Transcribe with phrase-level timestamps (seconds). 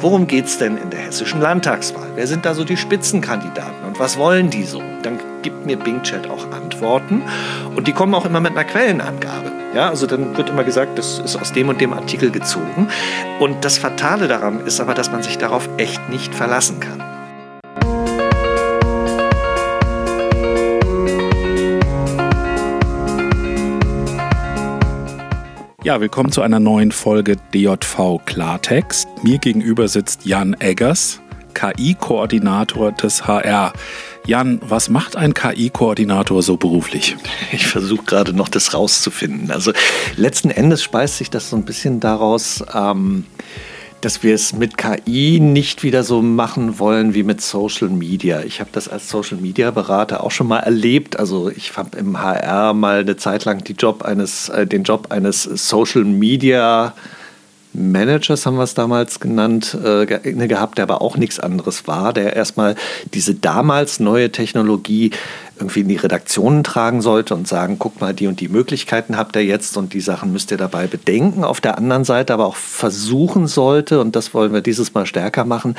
[0.00, 2.08] worum geht es denn in der hessischen Landtagswahl?
[2.14, 4.82] Wer sind da so die Spitzenkandidaten und was wollen die so?
[5.02, 7.22] Dann gibt mir Bing Chat auch Antworten
[7.76, 9.52] und die kommen auch immer mit einer Quellenangabe.
[9.74, 12.88] Ja, also dann wird immer gesagt, das ist aus dem und dem Artikel gezogen.
[13.38, 16.99] Und das Fatale daran ist aber, dass man sich darauf echt nicht verlassen kann.
[25.90, 29.08] Ja, willkommen zu einer neuen Folge DJV Klartext.
[29.24, 31.20] Mir gegenüber sitzt Jan Eggers,
[31.54, 33.72] KI-Koordinator des HR.
[34.24, 37.16] Jan, was macht ein KI-Koordinator so beruflich?
[37.50, 39.50] Ich versuche gerade noch das rauszufinden.
[39.50, 39.72] Also
[40.14, 43.26] letzten Endes speist sich das so ein bisschen daraus, ähm,
[44.00, 48.42] dass wir es mit KI nicht wieder so machen wollen wie mit Social Media.
[48.42, 51.18] Ich habe das als Social Media Berater auch schon mal erlebt.
[51.18, 55.42] Also ich habe im HR mal eine Zeit lang Job eines, äh, den Job eines
[55.42, 56.94] Social Media
[57.72, 62.34] Managers haben wir es damals genannt, äh, gehabt, der aber auch nichts anderes war, der
[62.34, 62.74] erstmal
[63.14, 65.12] diese damals neue Technologie
[65.60, 69.36] irgendwie in die Redaktionen tragen sollte und sagen, guck mal, die und die Möglichkeiten habt
[69.36, 71.44] ihr jetzt und die Sachen müsst ihr dabei bedenken.
[71.44, 75.44] Auf der anderen Seite aber auch versuchen sollte, und das wollen wir dieses Mal stärker
[75.44, 75.76] machen,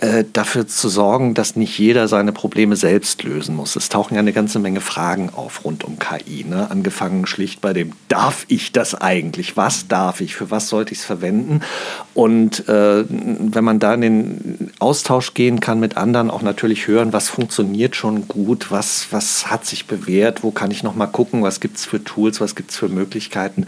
[0.00, 3.76] äh, dafür zu sorgen, dass nicht jeder seine Probleme selbst lösen muss.
[3.76, 6.44] Es tauchen ja eine ganze Menge Fragen auf rund um KI.
[6.44, 6.70] Ne?
[6.70, 9.58] Angefangen schlicht bei dem, darf ich das eigentlich?
[9.58, 10.34] Was darf ich?
[10.34, 11.60] Für was sollte ich es verwenden?
[12.14, 17.12] Und äh, wenn man da in den Austausch gehen kann mit anderen, auch natürlich hören,
[17.12, 21.42] was funktioniert schon gut, was, was hat sich bewährt, wo kann ich noch mal gucken,
[21.42, 23.66] was gibt es für Tools, was gibt es für Möglichkeiten.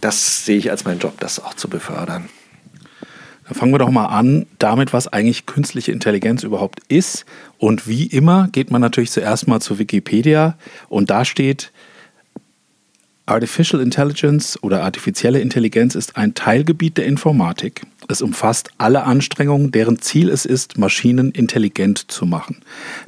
[0.00, 2.28] Das sehe ich als meinen Job, das auch zu befördern.
[3.48, 7.24] Dann fangen wir doch mal an damit, was eigentlich künstliche Intelligenz überhaupt ist.
[7.56, 10.56] Und wie immer geht man natürlich zuerst mal zu Wikipedia
[10.88, 11.72] und da steht,
[13.24, 17.82] Artificial Intelligence oder artifizielle Intelligenz ist ein Teilgebiet der Informatik.
[18.10, 22.62] Es umfasst alle Anstrengungen, deren Ziel es ist, Maschinen intelligent zu machen.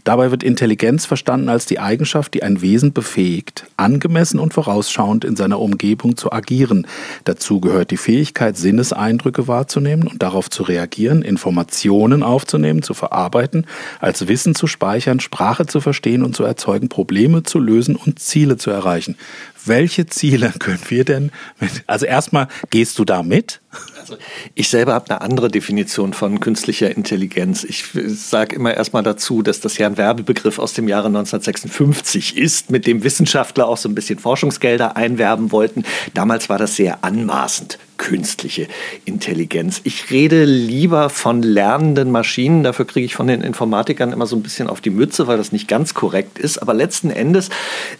[0.05, 5.37] Dabei wird Intelligenz verstanden als die Eigenschaft, die ein Wesen befähigt, angemessen und vorausschauend in
[5.37, 6.87] seiner Umgebung zu agieren.
[7.25, 13.66] Dazu gehört die Fähigkeit, Sinneseindrücke wahrzunehmen und darauf zu reagieren, Informationen aufzunehmen, zu verarbeiten,
[14.00, 18.59] als Wissen zu speichern, Sprache zu verstehen und zu erzeugen, Probleme zu lösen und Ziele
[18.59, 19.16] zu erreichen.
[19.65, 23.62] Welche Ziele können wir denn mit, also erstmal gehst du da mit?
[24.00, 24.16] Also
[24.55, 27.65] ich selber habe eine andere Definition von künstlicher Intelligenz.
[27.65, 32.71] Ich sage immer erstmal dazu, dass das ja ein Werbebegriff aus dem Jahre 1956 ist,
[32.71, 35.84] mit dem Wissenschaftler auch so ein bisschen Forschungsgelder einwerben wollten.
[36.15, 38.66] Damals war das sehr anmaßend künstliche
[39.05, 39.83] Intelligenz.
[39.84, 42.62] Ich rede lieber von lernenden Maschinen.
[42.62, 45.53] Dafür kriege ich von den Informatikern immer so ein bisschen auf die Mütze, weil das
[45.53, 46.59] nicht ganz korrekt ist.
[46.59, 47.50] Aber letzten Endes,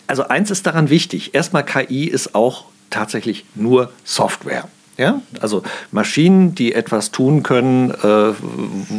[0.07, 1.35] also eins ist daran wichtig.
[1.35, 4.69] Erstmal KI ist auch tatsächlich nur Software.
[5.01, 5.23] Ja?
[5.41, 5.63] Also
[5.93, 8.35] Maschinen, die etwas tun können, äh,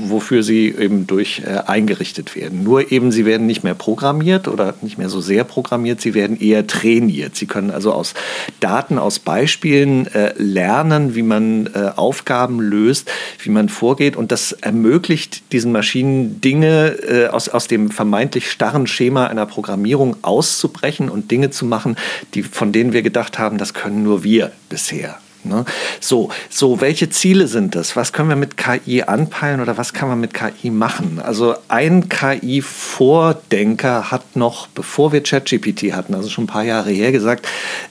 [0.07, 2.63] wofür sie eben durch äh, eingerichtet werden.
[2.63, 6.41] Nur eben, sie werden nicht mehr programmiert oder nicht mehr so sehr programmiert, sie werden
[6.41, 7.35] eher trainiert.
[7.35, 8.15] Sie können also aus
[8.59, 13.11] Daten, aus Beispielen äh, lernen, wie man äh, Aufgaben löst,
[13.43, 14.15] wie man vorgeht.
[14.15, 20.17] Und das ermöglicht diesen Maschinen Dinge äh, aus, aus dem vermeintlich starren Schema einer Programmierung
[20.23, 21.95] auszubrechen und Dinge zu machen,
[22.33, 25.19] die, von denen wir gedacht haben, das können nur wir bisher.
[25.43, 25.65] Ne?
[25.99, 27.95] So, so, welche Ziele sind das?
[27.95, 31.21] Was können wir mit KI anpeilen oder was kann man mit KI machen?
[31.23, 37.11] Also ein KI-Vordenker hat noch, bevor wir ChatGPT hatten, also schon ein paar Jahre her,
[37.11, 37.47] gesagt,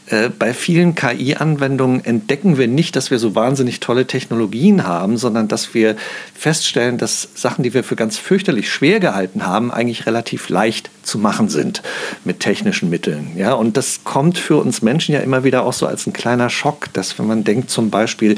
[0.07, 5.49] äh, bei vielen KI-Anwendungen entdecken wir nicht, dass wir so wahnsinnig tolle Technologien haben, sondern
[5.49, 5.97] dass wir
[6.35, 11.19] feststellen, dass Sachen, die wir für ganz fürchterlich schwer gehalten haben, eigentlich relativ leicht zu
[11.19, 11.83] machen sind
[12.25, 13.33] mit technischen Mitteln.
[13.37, 16.51] Ja, und das kommt für uns Menschen ja immer wieder auch so als ein kleiner
[16.51, 18.37] Schock, dass wenn man denkt zum Beispiel, äh,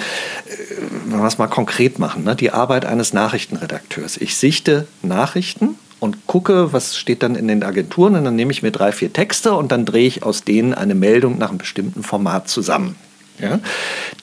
[1.06, 4.16] wenn wir es mal konkret machen, ne, die Arbeit eines Nachrichtenredakteurs.
[4.16, 8.62] Ich sichte Nachrichten und gucke, was steht dann in den Agenturen und dann nehme ich
[8.62, 12.02] mir drei, vier Texte und dann drehe ich aus denen eine Meldung nach einem bestimmten
[12.02, 12.96] Format zusammen.
[13.38, 13.60] Ja?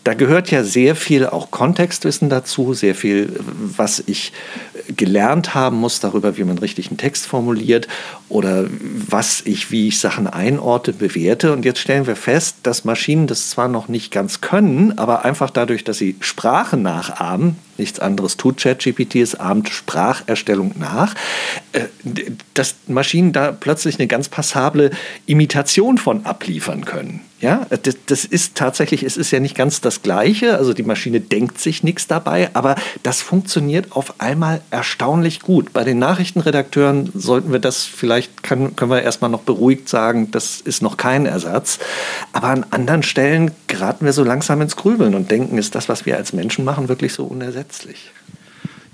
[0.04, 3.40] Da gehört ja sehr viel auch Kontextwissen dazu, sehr viel,
[3.78, 4.32] was ich
[4.96, 7.88] gelernt haben muss darüber, wie man richtig einen Text formuliert
[8.28, 8.66] oder
[9.08, 11.54] was ich, wie ich Sachen einordne, bewerte.
[11.54, 15.50] Und jetzt stellen wir fest, dass Maschinen das zwar noch nicht ganz können, aber einfach
[15.50, 21.16] dadurch, dass sie Sprache nachahmen, nichts anderes tut ChatGPT, es ahmt Spracherstellung nach,
[21.74, 21.86] äh,
[22.54, 24.92] dass Maschinen da plötzlich eine ganz passable
[25.26, 27.22] Imitation von abliefern können.
[27.42, 30.58] Ja, das, das, ist tatsächlich, es ist ja nicht ganz das Gleiche.
[30.58, 34.79] Also die Maschine denkt sich nichts dabei, aber das funktioniert auf einmal erstaunlich
[35.42, 35.74] gut.
[35.74, 40.62] Bei den Nachrichtenredakteuren sollten wir das vielleicht, kann, können wir erstmal noch beruhigt sagen, das
[40.62, 41.80] ist noch kein Ersatz.
[42.34, 46.06] Aber an anderen Stellen geraten wir so langsam ins Grübeln und denken, ist das, was
[46.06, 48.12] wir als Menschen machen, wirklich so unersetzlich?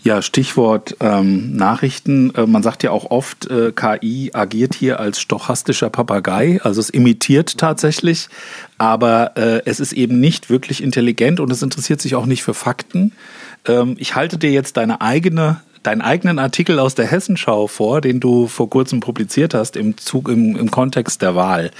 [0.05, 2.31] Ja, Stichwort ähm, Nachrichten.
[2.35, 6.91] Äh, man sagt ja auch oft, äh, KI agiert hier als stochastischer Papagei, also es
[6.91, 8.29] imitiert tatsächlich,
[8.77, 12.53] aber äh, es ist eben nicht wirklich intelligent und es interessiert sich auch nicht für
[12.53, 13.13] Fakten.
[13.67, 18.19] Ähm, ich halte dir jetzt deine eigene deinen eigenen Artikel aus der Hessenschau vor, den
[18.19, 21.71] du vor kurzem publiziert hast im, Zug, im, im Kontext der Wahl.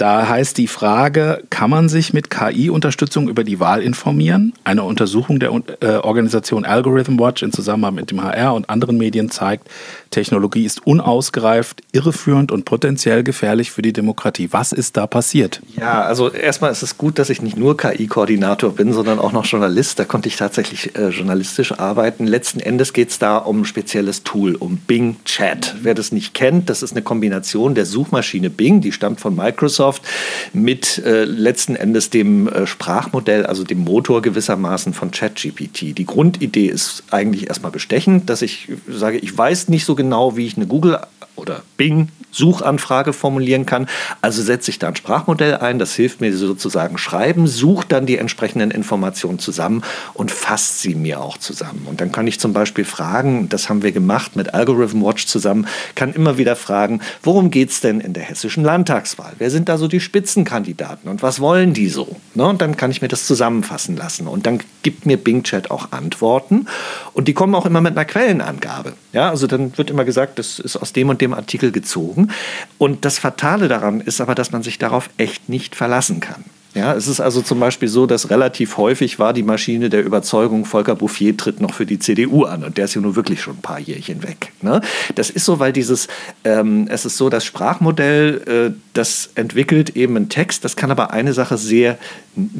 [0.00, 4.54] Da heißt die Frage, kann man sich mit KI-Unterstützung über die Wahl informieren?
[4.64, 9.30] Eine Untersuchung der äh, Organisation Algorithm Watch in Zusammenarbeit mit dem HR und anderen Medien
[9.30, 9.68] zeigt,
[10.08, 14.48] Technologie ist unausgereift, irreführend und potenziell gefährlich für die Demokratie.
[14.52, 15.60] Was ist da passiert?
[15.76, 19.44] Ja, also erstmal ist es gut, dass ich nicht nur KI-Koordinator bin, sondern auch noch
[19.44, 19.98] Journalist.
[19.98, 22.26] Da konnte ich tatsächlich äh, journalistisch arbeiten.
[22.26, 25.76] Letzten Endes geht es da um ein spezielles Tool, um Bing Chat.
[25.82, 29.89] Wer das nicht kennt, das ist eine Kombination der Suchmaschine Bing, die stammt von Microsoft
[29.90, 30.02] Microsoft
[30.52, 35.96] mit äh, letzten Endes dem äh, Sprachmodell, also dem Motor gewissermaßen von ChatGPT.
[35.96, 40.46] Die Grundidee ist eigentlich erstmal bestechend, dass ich sage, ich weiß nicht so genau, wie
[40.46, 40.98] ich eine Google
[41.36, 43.86] oder Bing Suchanfrage formulieren kann.
[44.20, 48.18] Also setze ich da ein Sprachmodell ein, das hilft mir sozusagen schreiben, sucht dann die
[48.18, 49.82] entsprechenden Informationen zusammen
[50.14, 51.86] und fasst sie mir auch zusammen.
[51.88, 55.66] Und dann kann ich zum Beispiel fragen, das haben wir gemacht mit Algorithm Watch zusammen,
[55.94, 59.32] kann immer wieder fragen, worum geht es denn in der hessischen Landtagswahl?
[59.38, 62.16] Wer sind da so die Spitzenkandidaten und was wollen die so?
[62.34, 62.46] Ne?
[62.46, 64.26] Und dann kann ich mir das zusammenfassen lassen.
[64.26, 66.66] Und dann gibt mir Bing Chat auch Antworten
[67.12, 68.92] und die kommen auch immer mit einer Quellenangabe.
[69.12, 72.28] Ja, also dann wird immer gesagt, das ist aus dem und dem Artikel gezogen.
[72.78, 76.44] Und das Fatale daran ist aber, dass man sich darauf echt nicht verlassen kann.
[76.72, 80.64] Ja, es ist also zum Beispiel so, dass relativ häufig war die Maschine der Überzeugung,
[80.64, 83.56] Volker Bouffier tritt noch für die CDU an und der ist ja nun wirklich schon
[83.56, 84.52] ein paar Jährchen weg.
[84.62, 84.80] Ne?
[85.16, 86.06] Das ist so, weil dieses,
[86.44, 91.12] ähm, es ist so, das Sprachmodell, äh, das entwickelt eben einen Text, das kann aber
[91.12, 91.98] eine Sache sehr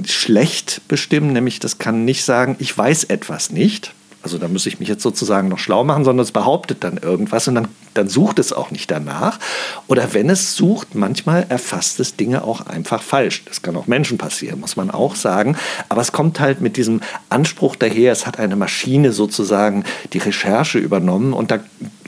[0.05, 4.81] schlecht bestimmen, nämlich das kann nicht sagen, ich weiß etwas nicht, also da muss ich
[4.81, 8.38] mich jetzt sozusagen noch schlau machen, sondern es behauptet dann irgendwas und dann, dann sucht
[8.38, 9.38] es auch nicht danach.
[9.87, 13.43] Oder wenn es sucht, manchmal erfasst es Dinge auch einfach falsch.
[13.46, 15.56] Das kann auch Menschen passieren, muss man auch sagen.
[15.88, 17.00] Aber es kommt halt mit diesem
[17.31, 21.61] Anspruch daher, es hat eine Maschine sozusagen die Recherche übernommen und da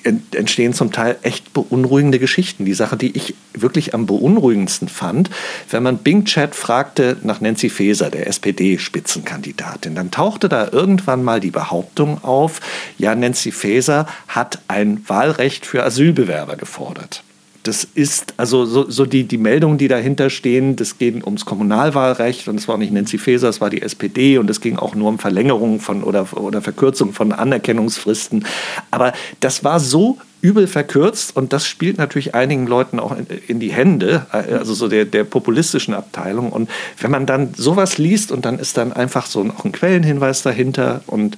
[0.05, 2.65] entstehen zum Teil echt beunruhigende Geschichten.
[2.65, 5.31] Die Sache, die ich wirklich am beunruhigendsten fand,
[5.71, 11.41] wenn man Bing Chat fragte nach Nancy Faeser, der SPD-Spitzenkandidatin, dann tauchte da irgendwann mal
[11.41, 12.61] die Behauptung auf,
[12.99, 17.23] ja, Nancy Faeser hat ein Wahlrecht für Asylbewerber gefordert.
[17.63, 22.49] Das ist also so, so, die, die Meldungen, die dahinter stehen, das geht ums Kommunalwahlrecht
[22.49, 25.09] und es war nicht Nancy Faeser, es war die SPD und es ging auch nur
[25.09, 28.45] um Verlängerung von oder, oder Verkürzung von Anerkennungsfristen.
[28.91, 33.61] Aber das war so übel verkürzt und das spielt natürlich einigen Leuten auch in, in,
[33.61, 36.51] die Hände, also so der, der populistischen Abteilung.
[36.51, 36.69] Und
[36.99, 41.03] wenn man dann sowas liest und dann ist dann einfach so noch ein Quellenhinweis dahinter
[41.07, 41.37] und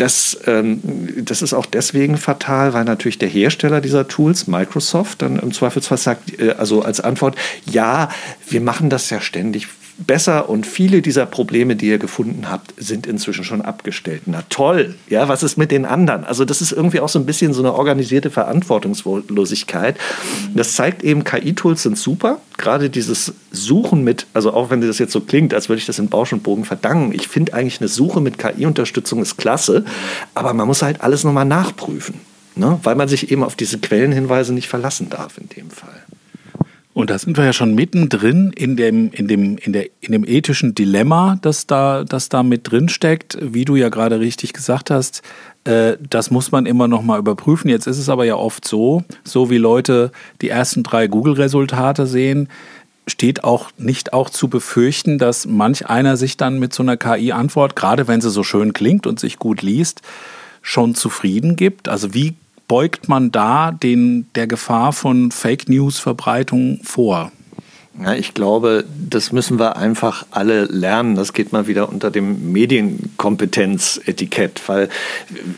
[0.00, 0.80] das, ähm,
[1.24, 5.98] das ist auch deswegen fatal, weil natürlich der Hersteller dieser Tools, Microsoft, dann im Zweifelsfall
[5.98, 7.36] sagt, äh, also als Antwort,
[7.66, 8.08] ja,
[8.48, 9.68] wir machen das ja ständig
[10.06, 14.22] besser und viele dieser Probleme, die ihr gefunden habt, sind inzwischen schon abgestellt.
[14.26, 16.24] Na toll, ja, was ist mit den anderen?
[16.24, 19.96] Also das ist irgendwie auch so ein bisschen so eine organisierte Verantwortungslosigkeit.
[20.54, 25.12] Das zeigt eben, KI-Tools sind super, gerade dieses Suchen mit, also auch wenn das jetzt
[25.12, 27.88] so klingt, als würde ich das in Bausch und Bogen verdanken, ich finde eigentlich eine
[27.88, 29.84] Suche mit KI-Unterstützung ist klasse,
[30.34, 32.14] aber man muss halt alles nochmal nachprüfen,
[32.56, 32.78] ne?
[32.82, 36.04] weil man sich eben auf diese Quellenhinweise nicht verlassen darf in dem Fall.
[36.92, 40.24] Und da sind wir ja schon mittendrin in dem, in dem, in der, in dem
[40.26, 44.90] ethischen Dilemma, das da, das da mit drin steckt, wie du ja gerade richtig gesagt
[44.90, 45.22] hast.
[45.64, 47.70] Äh, das muss man immer noch mal überprüfen.
[47.70, 52.48] Jetzt ist es aber ja oft so, so wie Leute die ersten drei Google-Resultate sehen,
[53.06, 57.76] steht auch nicht auch zu befürchten, dass manch einer sich dann mit so einer KI-Antwort,
[57.76, 60.02] gerade wenn sie so schön klingt und sich gut liest,
[60.60, 61.88] schon zufrieden gibt.
[61.88, 62.34] Also wie
[62.70, 67.32] beugt man da den, der Gefahr von Fake News-Verbreitung vor?
[68.00, 71.16] Ja, ich glaube, das müssen wir einfach alle lernen.
[71.16, 74.88] Das geht mal wieder unter dem Medienkompetenz-Etikett, weil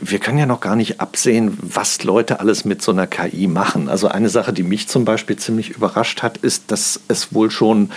[0.00, 3.90] wir können ja noch gar nicht absehen, was Leute alles mit so einer KI machen.
[3.90, 7.90] Also eine Sache, die mich zum Beispiel ziemlich überrascht hat, ist, dass es wohl schon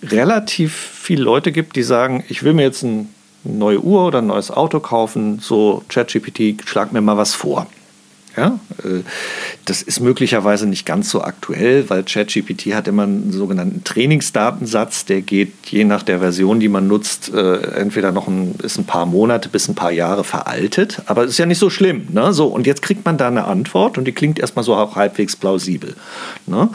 [0.00, 3.06] relativ viele Leute gibt, die sagen, ich will mir jetzt eine
[3.42, 7.66] neue Uhr oder ein neues Auto kaufen, so ChatGPT, schlag mir mal was vor.
[8.36, 9.02] Ja, äh,
[9.64, 15.20] das ist möglicherweise nicht ganz so aktuell, weil ChatGPT hat immer einen sogenannten Trainingsdatensatz, der
[15.20, 19.06] geht je nach der Version, die man nutzt, äh, entweder noch ein, ist ein paar
[19.06, 22.06] Monate bis ein paar Jahre veraltet, aber ist ja nicht so schlimm.
[22.10, 22.32] Ne?
[22.32, 25.34] So, und jetzt kriegt man da eine Antwort und die klingt erstmal so auch halbwegs
[25.34, 25.96] plausibel.
[26.46, 26.68] Ne?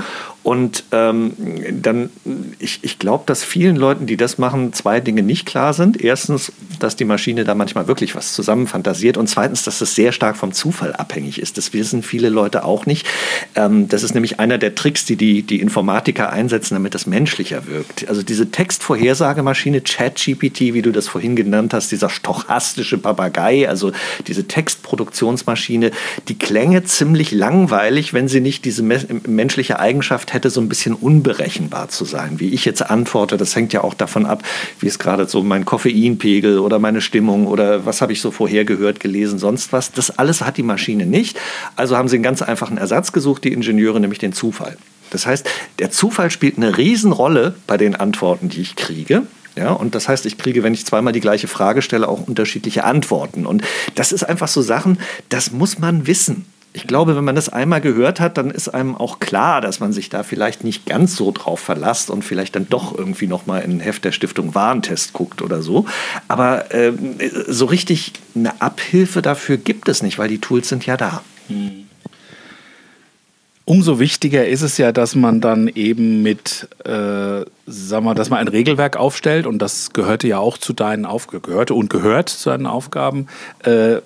[0.45, 1.33] Und ähm,
[1.71, 2.11] dann,
[2.59, 5.99] ich, ich glaube, dass vielen Leuten, die das machen, zwei Dinge nicht klar sind.
[5.99, 10.37] Erstens, dass die Maschine da manchmal wirklich was zusammenfantasiert und zweitens, dass es sehr stark
[10.37, 11.57] vom Zufall abhängig ist.
[11.57, 13.07] Das wissen viele Leute auch nicht.
[13.55, 17.65] Ähm, das ist nämlich einer der Tricks, die, die die Informatiker einsetzen, damit das menschlicher
[17.65, 18.07] wirkt.
[18.07, 23.93] Also diese Textvorhersagemaschine, ChatGPT, wie du das vorhin genannt hast, dieser stochastische Papagei, also
[24.27, 25.89] diese Textproduktionsmaschine,
[26.27, 31.89] die klänge ziemlich langweilig, wenn sie nicht diese menschliche Eigenschaft hätte, so ein bisschen unberechenbar
[31.89, 32.39] zu sein.
[32.39, 34.43] Wie ich jetzt antworte, das hängt ja auch davon ab,
[34.79, 38.65] wie es gerade so mein Koffeinpegel oder meine Stimmung oder was habe ich so vorher
[38.65, 39.91] gehört, gelesen, sonst was.
[39.91, 41.39] Das alles hat die Maschine nicht.
[41.75, 44.77] Also haben sie einen ganz einfachen Ersatz gesucht, die Ingenieure, nämlich den Zufall.
[45.09, 45.49] Das heißt,
[45.79, 49.23] der Zufall spielt eine Riesenrolle bei den Antworten, die ich kriege.
[49.55, 52.83] Ja, und das heißt, ich kriege, wenn ich zweimal die gleiche Frage stelle, auch unterschiedliche
[52.83, 53.45] Antworten.
[53.45, 53.63] Und
[53.95, 54.99] das ist einfach so Sachen,
[55.29, 56.45] das muss man wissen.
[56.75, 59.93] Ich glaube, wenn man das einmal gehört hat, dann ist einem auch klar, dass man
[59.93, 63.59] sich da vielleicht nicht ganz so drauf verlasst und vielleicht dann doch irgendwie noch mal
[63.59, 65.85] in ein Heft der Stiftung Warentest guckt oder so.
[66.27, 66.91] Aber äh,
[67.47, 71.21] so richtig eine Abhilfe dafür gibt es nicht, weil die Tools sind ja da.
[71.47, 71.84] Hm.
[73.67, 78.37] Umso wichtiger ist es ja, dass man dann eben mit, äh, sag mal, dass man
[78.37, 82.51] ein Regelwerk aufstellt und das gehörte ja auch zu deinen Aufgaben, gehörte und gehört zu
[82.51, 83.25] deinen Aufgaben.
[83.63, 84.01] Äh,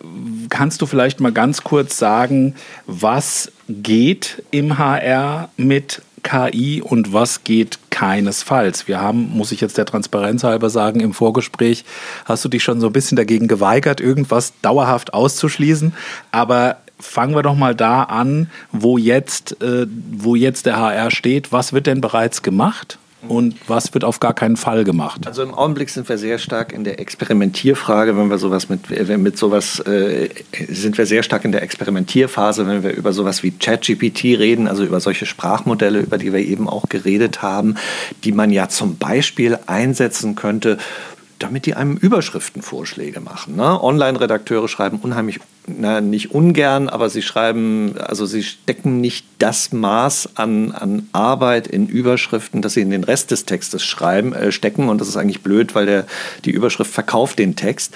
[0.48, 2.56] kannst du vielleicht mal ganz kurz sagen,
[2.88, 8.88] was geht im HR mit KI und was geht keinesfalls.
[8.88, 11.84] Wir haben, muss ich jetzt der Transparenz halber sagen, im Vorgespräch
[12.24, 15.94] hast du dich schon so ein bisschen dagegen geweigert, irgendwas dauerhaft auszuschließen.
[16.32, 21.52] Aber fangen wir doch mal da an, wo jetzt, äh, wo jetzt der HR steht.
[21.52, 23.00] Was wird denn bereits gemacht?
[23.28, 25.28] Und was wird auf gar keinen Fall gemacht?
[25.28, 29.38] Also im Augenblick sind wir sehr stark in der Experimentierfrage, wenn wir sowas mit, mit
[29.38, 30.30] sowas äh,
[30.70, 34.86] sind wir sehr stark in der Experimentierphase, wenn wir über sowas wie ChatGPT reden, also
[34.86, 37.76] über solche Sprachmodelle, über die wir eben auch geredet haben,
[38.24, 40.78] die man ja zum Beispiel einsetzen könnte,
[41.40, 43.56] damit die einem Überschriftenvorschläge machen.
[43.56, 43.82] Ne?
[43.82, 45.40] Online-Redakteure schreiben unheimlich
[45.78, 51.68] na, nicht ungern, aber sie schreiben, also sie stecken nicht das Maß an, an Arbeit
[51.68, 54.90] in Überschriften, dass sie in den Rest des Textes schreiben, äh, stecken.
[54.90, 56.06] Und das ist eigentlich blöd, weil der,
[56.46, 57.94] die Überschrift verkauft den Text.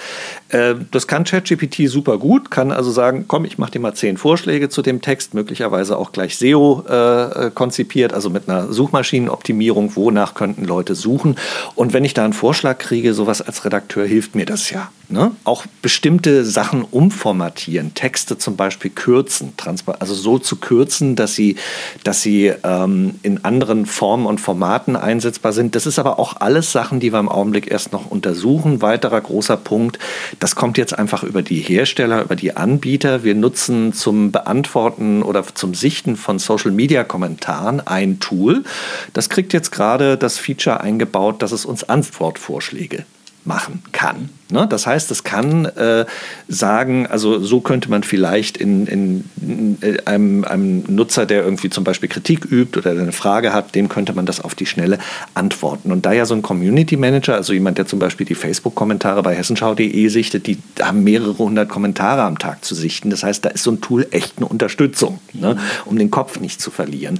[0.54, 4.16] Äh, das kann ChatGPT super gut, kann also sagen, komm, ich mache dir mal zehn
[4.16, 10.34] Vorschläge zu dem Text, möglicherweise auch gleich SEO äh, konzipiert, also mit einer Suchmaschinenoptimierung, wonach
[10.34, 11.36] könnten Leute suchen.
[11.74, 14.90] Und wenn ich da einen Vorschlag kriege, sowas als Redakteur hilft mir das ja.
[15.14, 15.30] Ne?
[15.44, 19.52] Auch bestimmte Sachen umformatieren, Texte zum Beispiel kürzen,
[20.00, 21.54] also so zu kürzen, dass sie,
[22.02, 25.76] dass sie ähm, in anderen Formen und Formaten einsetzbar sind.
[25.76, 28.82] Das ist aber auch alles Sachen, die wir im Augenblick erst noch untersuchen.
[28.82, 30.00] Weiterer großer Punkt,
[30.40, 33.22] das kommt jetzt einfach über die Hersteller, über die Anbieter.
[33.22, 38.64] Wir nutzen zum Beantworten oder zum Sichten von Social-Media-Kommentaren ein Tool.
[39.12, 43.04] Das kriegt jetzt gerade das Feature eingebaut, dass es uns Antwortvorschläge
[43.44, 44.30] machen kann.
[44.50, 44.66] Ne?
[44.68, 46.06] Das heißt, es kann äh,
[46.48, 51.70] sagen, also so könnte man vielleicht in, in, in äh, einem, einem, Nutzer, der irgendwie
[51.70, 54.98] zum Beispiel Kritik übt oder eine Frage hat, dem könnte man das auf die Schnelle
[55.34, 55.92] antworten.
[55.92, 59.34] Und da ja so ein Community Manager, also jemand, der zum Beispiel die Facebook-Kommentare bei
[59.34, 63.10] hessenschau.de sichtet, die haben mehrere hundert Kommentare am Tag zu sichten.
[63.10, 65.58] Das heißt, da ist so ein Tool echt eine Unterstützung, ne?
[65.84, 67.18] um den Kopf nicht zu verlieren.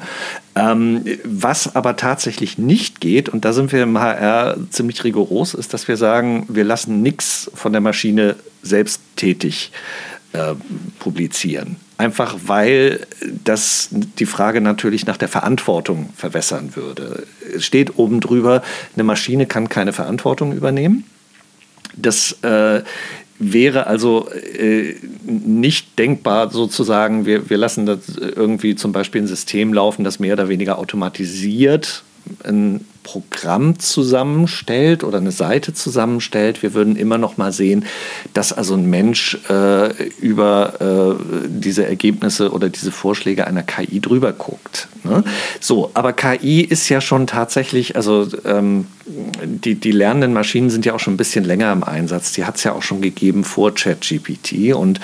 [0.57, 5.75] Ähm, was aber tatsächlich nicht geht, und da sind wir im HR ziemlich rigoros, ist,
[5.75, 9.73] dass wir sagen, wir lassen nichts von der Maschine selbsttätig
[10.33, 10.55] äh,
[10.99, 11.77] publizieren.
[11.97, 13.07] Einfach weil
[13.45, 17.27] das die Frage natürlich nach der Verantwortung verwässern würde.
[17.55, 18.63] Es steht oben drüber,
[18.95, 21.05] eine Maschine kann keine Verantwortung übernehmen.
[21.97, 22.83] Das äh,
[23.39, 29.73] wäre also äh, nicht denkbar sozusagen, wir, wir lassen das irgendwie zum Beispiel ein System
[29.73, 32.03] laufen, das mehr oder weniger automatisiert
[32.45, 36.63] ein Programm zusammenstellt oder eine Seite zusammenstellt.
[36.63, 37.85] Wir würden immer noch mal sehen,
[38.33, 44.33] dass also ein Mensch äh, über äh, diese Ergebnisse oder diese Vorschläge einer KI drüber
[44.33, 44.89] guckt.
[45.05, 45.23] Ne?
[45.61, 48.87] So, aber KI ist ja schon tatsächlich, also ähm,
[49.45, 52.33] die, die lernenden Maschinen sind ja auch schon ein bisschen länger im Einsatz.
[52.33, 54.99] Die hat es ja auch schon gegeben vor ChatGPT und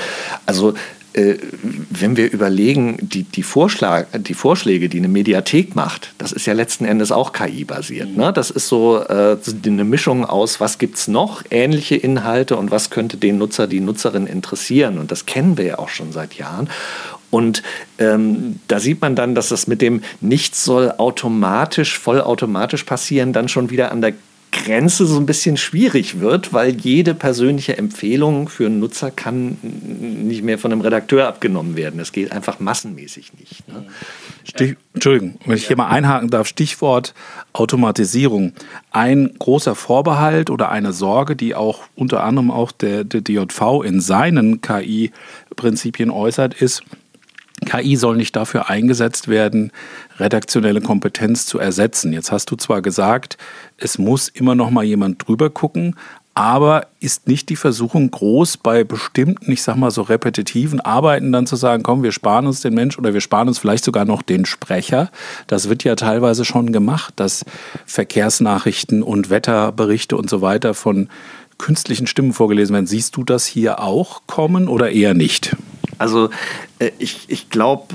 [0.47, 0.75] also
[1.13, 6.53] wenn wir überlegen, die, die, Vorschlag, die Vorschläge, die eine Mediathek macht, das ist ja
[6.53, 8.17] letzten Endes auch KI-basiert.
[8.17, 8.33] Ne?
[8.33, 9.37] Das ist so äh,
[9.67, 13.81] eine Mischung aus, was gibt es noch, ähnliche Inhalte und was könnte den Nutzer, die
[13.81, 14.99] Nutzerin interessieren.
[14.99, 16.71] Und das kennen wir ja auch schon seit Jahren.
[17.31, 17.63] Und
[17.99, 23.49] ähm, da sieht man dann, dass das mit dem Nichts soll automatisch, vollautomatisch passieren, dann
[23.49, 24.15] schon wieder an der
[24.65, 30.43] Grenze so ein bisschen schwierig wird, weil jede persönliche Empfehlung für einen Nutzer kann nicht
[30.43, 31.99] mehr von einem Redakteur abgenommen werden.
[31.99, 33.67] Das geht einfach massenmäßig nicht.
[33.69, 33.87] Ne?
[34.45, 37.15] Stich, Entschuldigung, wenn ich hier mal einhaken darf, Stichwort
[37.53, 38.53] Automatisierung.
[38.91, 44.01] Ein großer Vorbehalt oder eine Sorge, die auch unter anderem auch der, der DJV in
[44.01, 46.83] seinen KI-Prinzipien äußert, ist,
[47.67, 49.73] KI soll nicht dafür eingesetzt werden,
[50.19, 52.13] redaktionelle Kompetenz zu ersetzen.
[52.13, 53.37] Jetzt hast du zwar gesagt,
[53.77, 55.95] es muss immer noch mal jemand drüber gucken,
[56.35, 61.47] aber ist nicht die Versuchung groß, bei bestimmten, ich sag mal so repetitiven Arbeiten dann
[61.47, 64.23] zu sagen, komm, wir sparen uns den Mensch oder wir sparen uns vielleicht sogar noch
[64.23, 65.11] den Sprecher.
[65.49, 67.45] Das wird ja teilweise schon gemacht, dass
[67.85, 71.09] Verkehrsnachrichten und Wetterberichte und so weiter von
[71.59, 72.87] künstlichen Stimmen vorgelesen werden.
[72.87, 75.57] Siehst du das hier auch kommen oder eher nicht?
[76.01, 76.31] Also
[76.79, 77.95] äh, ich, ich glaube,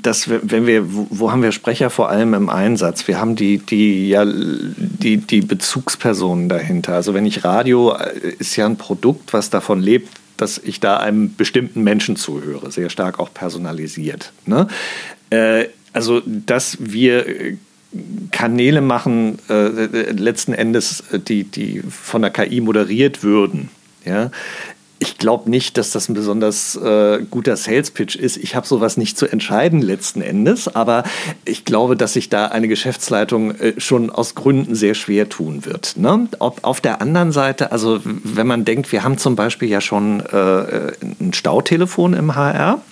[0.00, 3.06] dass wir, wenn wir, wo, haben wir Sprecher vor allem im Einsatz?
[3.06, 6.94] Wir haben die, die, ja, die, die Bezugspersonen dahinter.
[6.94, 10.08] Also wenn ich Radio, äh, ist ja ein Produkt, was davon lebt,
[10.38, 14.32] dass ich da einem bestimmten Menschen zuhöre, sehr stark auch personalisiert.
[14.46, 14.66] Ne?
[15.28, 17.58] Äh, also, dass wir
[18.30, 23.68] Kanäle machen, letzten Endes, die, die von der KI moderiert würden.
[24.04, 24.30] Ja,
[25.00, 28.36] ich glaube nicht, dass das ein besonders äh, guter Sales-Pitch ist.
[28.36, 31.04] Ich habe sowas nicht zu entscheiden letzten Endes, aber
[31.46, 35.96] ich glaube, dass sich da eine Geschäftsleitung äh, schon aus Gründen sehr schwer tun wird.
[35.96, 36.28] Ne?
[36.38, 40.20] Ob, auf der anderen Seite, also wenn man denkt, wir haben zum Beispiel ja schon
[40.20, 42.82] äh, ein Stautelefon im HR.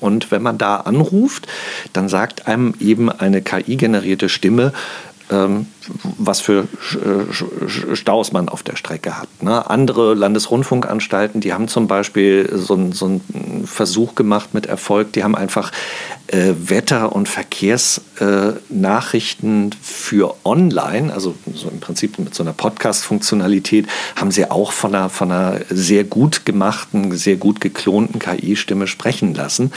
[0.00, 1.46] Und wenn man da anruft,
[1.92, 4.72] dann sagt einem eben eine KI-generierte Stimme,
[5.30, 6.66] was für
[7.94, 9.28] Staus man auf der Strecke hat.
[9.42, 9.68] Ne?
[9.70, 13.20] Andere Landesrundfunkanstalten, die haben zum Beispiel so, einen, so
[13.64, 15.70] Versuch gemacht mit Erfolg, die haben einfach
[16.26, 23.86] äh, Wetter- und Verkehrsnachrichten äh, für online, also so im Prinzip mit so einer Podcast-Funktionalität,
[24.16, 29.34] haben sie auch von einer, von einer sehr gut gemachten, sehr gut geklonten KI-Stimme sprechen
[29.34, 29.72] lassen.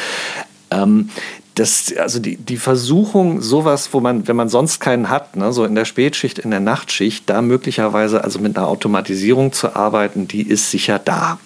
[1.55, 5.65] Das, also die, die Versuchung, sowas, wo man, wenn man sonst keinen hat, ne, so
[5.65, 10.41] in der Spätschicht, in der Nachtschicht, da möglicherweise also mit einer Automatisierung zu arbeiten, die
[10.41, 11.39] ist sicher da.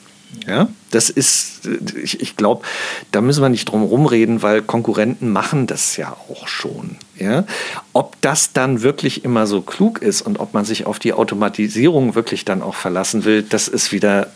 [0.45, 1.67] Ja, das ist,
[2.01, 2.65] ich, ich glaube,
[3.11, 6.97] da müssen wir nicht drum rumreden, weil Konkurrenten machen das ja auch schon.
[7.17, 7.45] Ja?
[7.93, 12.15] Ob das dann wirklich immer so klug ist und ob man sich auf die Automatisierung
[12.15, 14.27] wirklich dann auch verlassen will, das ist wieder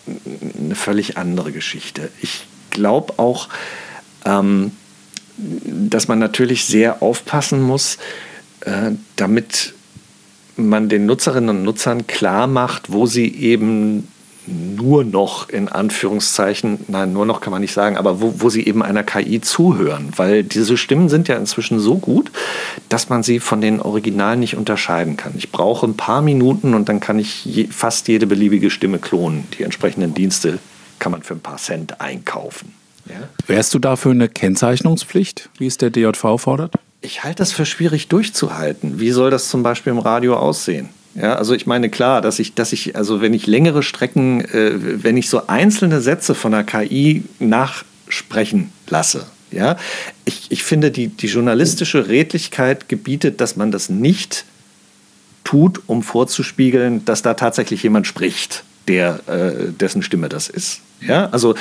[0.59, 2.09] eine völlig andere Geschichte.
[2.21, 3.49] Ich glaube auch,
[4.25, 4.71] ähm,
[5.65, 7.97] dass man natürlich sehr aufpassen muss,
[8.61, 9.73] äh, damit
[10.55, 14.07] man den Nutzerinnen und Nutzern klar macht, wo sie eben
[14.47, 18.65] nur noch in Anführungszeichen, nein, nur noch kann man nicht sagen, aber wo, wo sie
[18.65, 22.31] eben einer KI zuhören, weil diese Stimmen sind ja inzwischen so gut,
[22.89, 25.33] dass man sie von den Originalen nicht unterscheiden kann.
[25.37, 29.47] Ich brauche ein paar Minuten und dann kann ich je, fast jede beliebige Stimme klonen.
[29.57, 30.57] Die entsprechenden Dienste
[30.97, 32.73] kann man für ein paar Cent einkaufen.
[33.07, 33.27] Ja.
[33.47, 36.73] Wärst du dafür eine Kennzeichnungspflicht, wie es der DJV fordert?
[37.01, 38.99] Ich halte das für schwierig durchzuhalten.
[38.99, 40.89] Wie soll das zum Beispiel im Radio aussehen?
[41.15, 45.03] Ja, also ich meine klar, dass ich, dass ich, also wenn ich längere Strecken, äh,
[45.03, 49.75] wenn ich so einzelne Sätze von der KI nachsprechen lasse, ja,
[50.23, 54.45] ich, ich finde, die, die journalistische Redlichkeit gebietet, dass man das nicht
[55.43, 60.79] tut, um vorzuspiegeln, dass da tatsächlich jemand spricht, der, äh, dessen Stimme das ist.
[61.01, 61.55] Ja, also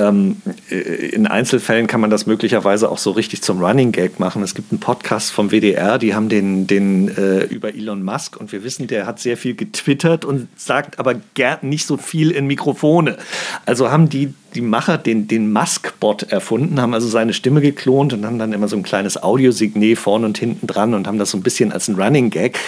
[0.00, 0.36] ähm,
[0.70, 0.74] äh,
[1.10, 4.42] in Einzelfällen kann man das möglicherweise auch so richtig zum Running Gag machen.
[4.42, 8.52] Es gibt einen Podcast vom WDR, die haben den, den äh, über Elon Musk und
[8.52, 12.46] wir wissen, der hat sehr viel getwittert und sagt aber gern nicht so viel in
[12.46, 13.18] Mikrofone.
[13.66, 18.24] Also haben die, die Macher den, den Musk-Bot erfunden, haben also seine Stimme geklont und
[18.24, 21.38] haben dann immer so ein kleines Audiosignet vorne und hinten dran und haben das so
[21.38, 22.58] ein bisschen als ein Running Gag.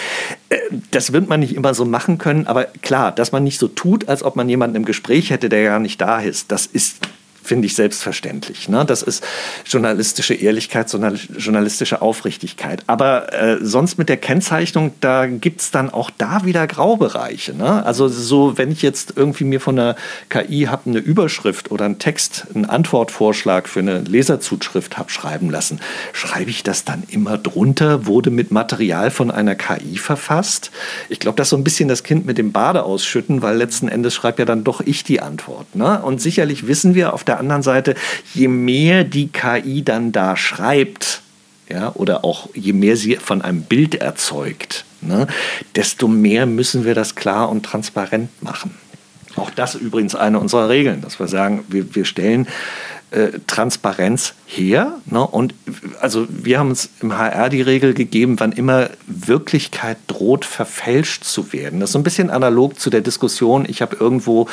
[0.49, 0.57] Äh,
[0.91, 4.07] das wird man nicht immer so machen können, aber klar, dass man nicht so tut,
[4.07, 6.97] als ob man jemanden im Gespräch hätte, der gar nicht da ist, das ist
[7.43, 8.69] finde ich selbstverständlich.
[8.69, 8.85] Ne?
[8.85, 9.23] Das ist
[9.65, 12.83] journalistische Ehrlichkeit, journalistische Aufrichtigkeit.
[12.87, 17.53] Aber äh, sonst mit der Kennzeichnung, da gibt es dann auch da wieder Graubereiche.
[17.53, 17.85] Ne?
[17.85, 19.95] Also so, wenn ich jetzt irgendwie mir von der
[20.29, 25.79] KI habe eine Überschrift oder einen Text, einen Antwortvorschlag für eine Leserzuschrift habe schreiben lassen,
[26.13, 30.71] schreibe ich das dann immer drunter, wurde mit Material von einer KI verfasst?
[31.09, 33.89] Ich glaube, das ist so ein bisschen das Kind mit dem Bade ausschütten, weil letzten
[33.89, 35.75] Endes schreibe ja dann doch ich die Antwort.
[35.75, 36.01] Ne?
[36.01, 37.95] Und sicherlich wissen wir auf der der anderen Seite,
[38.33, 41.21] je mehr die KI dann da schreibt,
[41.69, 45.27] ja, oder auch je mehr sie von einem Bild erzeugt, ne,
[45.75, 48.75] desto mehr müssen wir das klar und transparent machen.
[49.35, 52.47] Auch das übrigens eine unserer Regeln, dass wir sagen, wir, wir stellen
[53.13, 54.93] äh, Transparenz her.
[55.05, 55.25] Ne?
[55.25, 55.53] Und
[56.01, 61.53] also wir haben uns im HR die Regel gegeben, wann immer Wirklichkeit droht, verfälscht zu
[61.53, 61.79] werden.
[61.79, 64.47] Das ist so ein bisschen analog zu der Diskussion, ich habe irgendwo,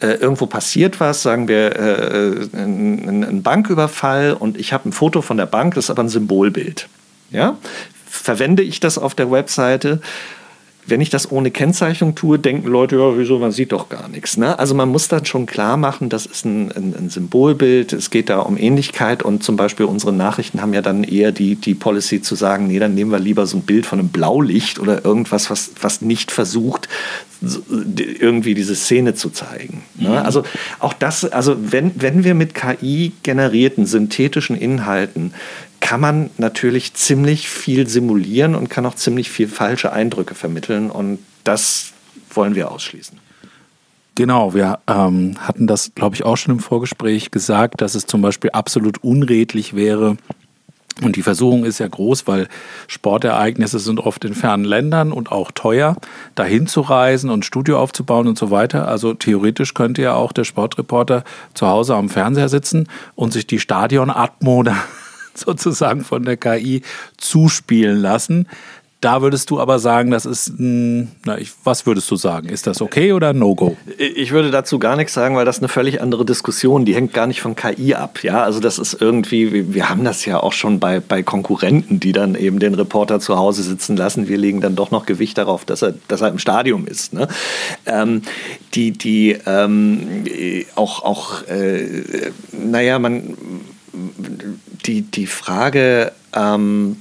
[0.00, 5.36] äh, irgendwo passiert was, sagen wir äh, ein, Banküberfall und ich habe ein Foto von
[5.36, 6.88] der Bank, das ist aber ein Symbolbild.
[7.30, 7.56] Ja?
[8.06, 10.00] Verwende ich das auf der Webseite?
[10.86, 14.36] Wenn ich das ohne Kennzeichnung tue, denken Leute, ja, wieso, man sieht doch gar nichts.
[14.36, 14.58] Ne?
[14.58, 18.28] Also man muss dann schon klar machen, das ist ein, ein, ein, Symbolbild, es geht
[18.28, 22.20] da um Ähnlichkeit und zum Beispiel unsere Nachrichten haben ja dann eher die, die Policy
[22.20, 25.50] zu sagen, nee, dann nehmen wir lieber so ein Bild von einem Blaulicht oder irgendwas,
[25.50, 26.88] was, was nicht versucht,
[27.68, 29.82] irgendwie diese Szene zu zeigen.
[29.96, 30.10] Ne?
[30.10, 30.14] Mhm.
[30.16, 30.44] Also
[30.78, 35.34] auch das, also wenn, wenn wir mit KI generierten synthetischen Inhalten
[35.82, 40.90] kann man natürlich ziemlich viel simulieren und kann auch ziemlich viel falsche Eindrücke vermitteln.
[40.90, 41.92] Und das
[42.30, 43.18] wollen wir ausschließen.
[44.14, 48.22] Genau, wir ähm, hatten das, glaube ich, auch schon im Vorgespräch gesagt, dass es zum
[48.22, 50.16] Beispiel absolut unredlich wäre,
[51.00, 52.48] und die Versuchung ist ja groß, weil
[52.86, 55.96] Sportereignisse sind oft in fernen Ländern und auch teuer,
[56.34, 58.86] dahin zu reisen und Studio aufzubauen und so weiter.
[58.88, 61.24] Also theoretisch könnte ja auch der Sportreporter
[61.54, 64.64] zu Hause am Fernseher sitzen und sich die Stadion-Atmo
[65.34, 66.82] sozusagen von der KI
[67.16, 68.48] zuspielen lassen.
[69.02, 72.48] Da würdest du aber sagen, das ist, na, ich, was würdest du sagen?
[72.48, 73.76] Ist das okay oder No-Go?
[73.98, 77.26] Ich würde dazu gar nichts sagen, weil das eine völlig andere Diskussion, die hängt gar
[77.26, 78.22] nicht von KI ab.
[78.22, 82.12] Ja, also das ist irgendwie, wir haben das ja auch schon bei, bei Konkurrenten, die
[82.12, 84.28] dann eben den Reporter zu Hause sitzen lassen.
[84.28, 87.12] Wir legen dann doch noch Gewicht darauf, dass er, dass er im Stadium ist.
[87.12, 87.26] Ne?
[87.86, 88.22] Ähm,
[88.74, 90.24] die, die ähm,
[90.76, 93.36] auch, auch äh, naja, man
[94.86, 96.98] die, die Frage, ähm,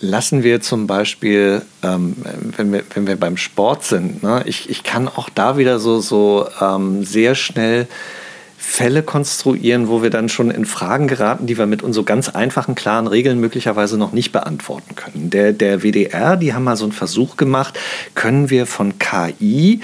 [0.00, 2.16] lassen wir zum Beispiel, ähm,
[2.56, 6.00] wenn, wir, wenn wir beim Sport sind, ne, ich, ich kann auch da wieder so,
[6.00, 7.86] so ähm, sehr schnell
[8.56, 12.74] Fälle konstruieren, wo wir dann schon in Fragen geraten, die wir mit unseren ganz einfachen,
[12.74, 15.30] klaren Regeln möglicherweise noch nicht beantworten können.
[15.30, 17.78] Der, der WDR, die haben mal so einen Versuch gemacht,
[18.14, 19.80] können wir von KI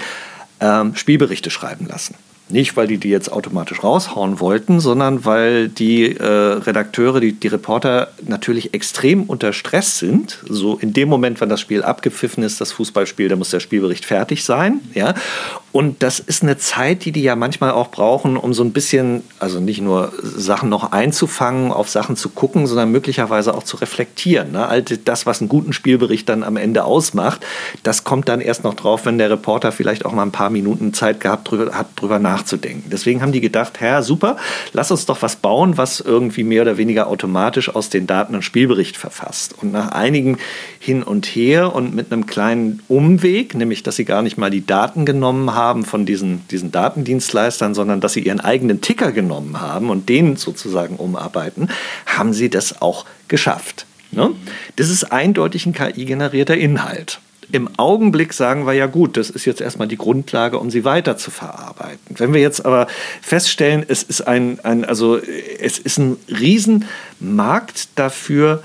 [0.59, 2.15] ähm, Spielberichte schreiben lassen.
[2.51, 7.47] Nicht, weil die die jetzt automatisch raushauen wollten, sondern weil die äh, Redakteure, die, die
[7.47, 10.39] Reporter natürlich extrem unter Stress sind.
[10.47, 14.05] So in dem Moment, wenn das Spiel abgepfiffen ist, das Fußballspiel, da muss der Spielbericht
[14.05, 14.81] fertig sein.
[14.93, 15.13] Ja?
[15.71, 19.23] Und das ist eine Zeit, die die ja manchmal auch brauchen, um so ein bisschen,
[19.39, 24.51] also nicht nur Sachen noch einzufangen, auf Sachen zu gucken, sondern möglicherweise auch zu reflektieren.
[24.51, 24.67] Ne?
[24.67, 27.45] All das, was einen guten Spielbericht dann am Ende ausmacht,
[27.83, 30.93] das kommt dann erst noch drauf, wenn der Reporter vielleicht auch mal ein paar Minuten
[30.93, 32.89] Zeit gehabt drüber, hat, drüber nachzudenken.
[32.91, 34.35] Deswegen haben die gedacht, Herr, super,
[34.73, 38.43] lass uns doch was bauen, was irgendwie mehr oder weniger automatisch aus den Daten einen
[38.43, 39.55] Spielbericht verfasst.
[39.61, 40.37] Und nach einigen
[40.79, 44.65] hin und her und mit einem kleinen Umweg, nämlich dass sie gar nicht mal die
[44.65, 49.61] Daten genommen haben, haben von diesen, diesen Datendienstleistern, sondern dass sie ihren eigenen Ticker genommen
[49.61, 51.69] haben und den sozusagen umarbeiten,
[52.05, 53.85] haben sie das auch geschafft.
[54.11, 54.31] Ne?
[54.75, 57.19] Das ist eindeutig ein KI-generierter Inhalt.
[57.51, 61.17] Im Augenblick sagen wir ja gut, das ist jetzt erstmal die Grundlage, um sie weiter
[61.17, 62.15] zu verarbeiten.
[62.17, 62.87] Wenn wir jetzt aber
[63.21, 68.63] feststellen, es ist ein, ein also es ist ein Riesenmarkt dafür,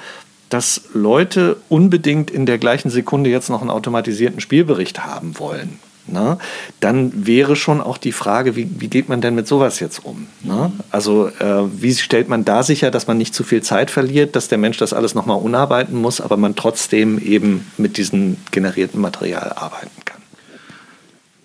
[0.51, 6.39] dass Leute unbedingt in der gleichen Sekunde jetzt noch einen automatisierten Spielbericht haben wollen ne,
[6.81, 10.27] dann wäre schon auch die Frage, wie, wie geht man denn mit sowas jetzt um?
[10.43, 10.73] Ne?
[10.91, 14.49] Also äh, wie stellt man da sicher, dass man nicht zu viel Zeit verliert, dass
[14.49, 19.53] der Mensch das alles nochmal unarbeiten muss, aber man trotzdem eben mit diesem generierten Material
[19.57, 20.21] arbeiten kann?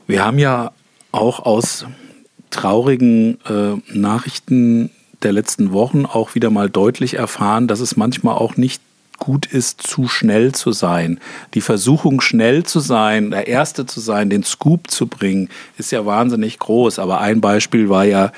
[0.07, 0.71] Wir haben ja
[1.11, 1.85] auch aus
[2.49, 4.89] traurigen äh, Nachrichten
[5.23, 8.81] der letzten Wochen auch wieder mal deutlich erfahren, dass es manchmal auch nicht
[9.21, 11.19] gut ist, zu schnell zu sein.
[11.53, 16.05] Die Versuchung, schnell zu sein, der Erste zu sein, den Scoop zu bringen, ist ja
[16.05, 16.99] wahnsinnig groß.
[16.99, 18.31] Aber ein Beispiel war ja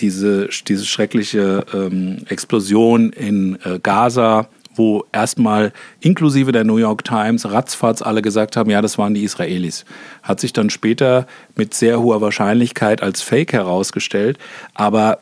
[0.00, 7.50] diese, diese schreckliche ähm, Explosion in äh, Gaza, wo erstmal inklusive der New York Times
[7.50, 9.84] ratzfatz alle gesagt haben, ja, das waren die Israelis.
[10.22, 14.38] Hat sich dann später mit sehr hoher Wahrscheinlichkeit als Fake herausgestellt.
[14.74, 15.18] Aber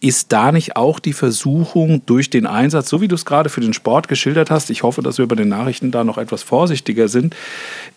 [0.00, 3.60] ist da nicht auch die Versuchung durch den Einsatz, so wie du es gerade für
[3.60, 7.08] den Sport geschildert hast, ich hoffe, dass wir bei den Nachrichten da noch etwas vorsichtiger
[7.08, 7.34] sind,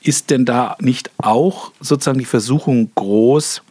[0.01, 3.61] ist denn da nicht auch sozusagen die Versuchung groß,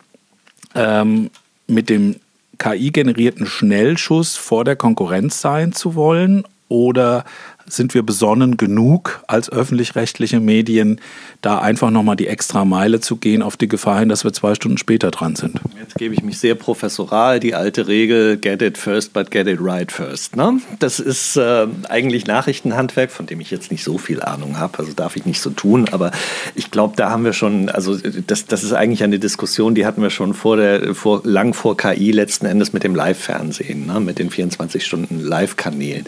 [0.77, 1.31] ähm,
[1.67, 2.17] mit dem
[2.59, 6.45] KI-generierten Schnellschuss vor der Konkurrenz sein zu wollen?
[6.69, 7.25] Oder
[7.67, 11.01] sind wir besonnen genug als öffentlich-rechtliche Medien,
[11.43, 14.55] da einfach nochmal die extra Meile zu gehen, auf die Gefahr hin, dass wir zwei
[14.55, 15.61] Stunden später dran sind.
[15.79, 19.59] Jetzt gebe ich mich sehr professoral, die alte Regel, get it first, but get it
[19.61, 20.37] right first.
[20.37, 20.61] Ne?
[20.79, 24.93] Das ist äh, eigentlich Nachrichtenhandwerk, von dem ich jetzt nicht so viel Ahnung habe, also
[24.93, 26.11] darf ich nicht so tun, aber
[26.55, 27.97] ich glaube, da haben wir schon, also
[28.27, 31.77] das, das ist eigentlich eine Diskussion, die hatten wir schon vor der, vor, lang vor
[31.77, 34.01] KI letzten Endes mit dem Live-Fernsehen, ne?
[34.01, 36.07] mit den 24 Stunden Live-Kanälen.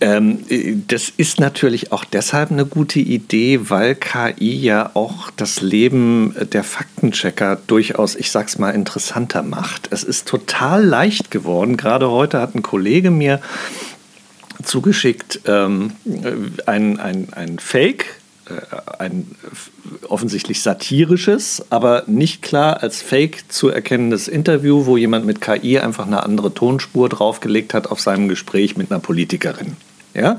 [0.00, 6.34] Ähm, das ist natürlich auch deshalb eine gute Idee, weil KI ja auch das Leben
[6.52, 9.88] der Faktenchecker durchaus, ich sag's mal, interessanter macht.
[9.90, 11.76] Es ist total leicht geworden.
[11.76, 13.40] Gerade heute hat ein Kollege mir
[14.62, 15.92] zugeschickt ähm,
[16.66, 18.06] ein, ein, ein Fake,
[18.46, 18.52] äh,
[18.98, 19.26] ein
[20.08, 26.06] offensichtlich satirisches, aber nicht klar als Fake zu erkennendes Interview, wo jemand mit KI einfach
[26.06, 29.76] eine andere Tonspur draufgelegt hat auf seinem Gespräch mit einer Politikerin.
[30.14, 30.38] Ja?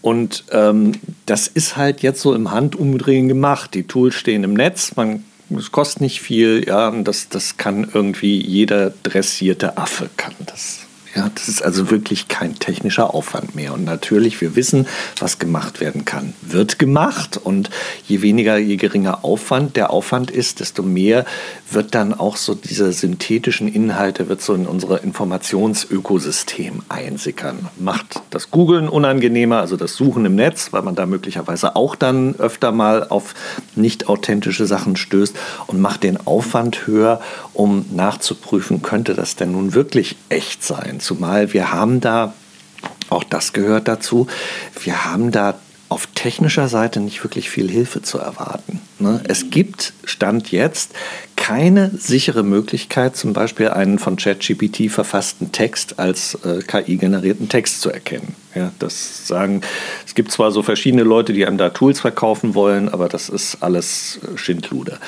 [0.00, 0.92] Und ähm,
[1.26, 3.74] das ist halt jetzt so im Handumdrehen gemacht.
[3.74, 5.24] Die Tools stehen im Netz, man
[5.58, 10.80] es kostet nicht viel, ja, und das, das kann irgendwie jeder dressierte Affe kann das.
[11.14, 13.74] Ja, das ist also wirklich kein technischer Aufwand mehr.
[13.74, 14.86] Und natürlich, wir wissen,
[15.18, 17.38] was gemacht werden kann, wird gemacht.
[17.42, 17.68] Und
[18.08, 21.26] je weniger, je geringer Aufwand der Aufwand ist, desto mehr
[21.70, 27.68] wird dann auch so diese synthetischen Inhalte, wird so in unser Informationsökosystem einsickern.
[27.78, 32.36] Macht das Googlen unangenehmer, also das Suchen im Netz, weil man da möglicherweise auch dann
[32.36, 33.34] öfter mal auf
[33.76, 37.20] nicht authentische Sachen stößt und macht den Aufwand höher,
[37.52, 41.00] um nachzuprüfen, könnte das denn nun wirklich echt sein?
[41.02, 42.34] Zumal wir haben da,
[43.10, 44.26] auch das gehört dazu,
[44.82, 45.58] wir haben da
[45.92, 48.80] auf technischer Seite nicht wirklich viel Hilfe zu erwarten.
[48.98, 49.20] Ne?
[49.28, 50.92] Es gibt, Stand jetzt,
[51.36, 57.90] keine sichere Möglichkeit, zum Beispiel einen von ChatGPT verfassten Text als äh, KI-generierten Text zu
[57.90, 58.34] erkennen.
[58.54, 59.60] Ja, das sagen,
[60.06, 63.58] es gibt zwar so verschiedene Leute, die einem da Tools verkaufen wollen, aber das ist
[63.60, 64.98] alles äh, Schindluder.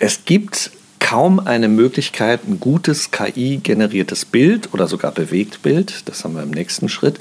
[0.00, 0.72] Es gibt
[1.04, 6.88] kaum eine Möglichkeit, ein gutes KI-generiertes Bild oder sogar Bewegtbild, das haben wir im nächsten
[6.88, 7.18] Schritt,